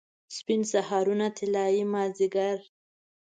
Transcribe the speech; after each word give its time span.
سپین 0.35 0.61
سهارونه، 0.71 1.27
طلايي 1.37 1.83
مازدیګر 1.93 2.57